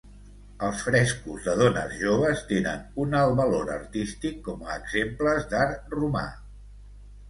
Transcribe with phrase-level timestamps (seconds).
[0.67, 6.31] Els frescos de dones joves tenen un alt valor artístic com a exemples d'art romà.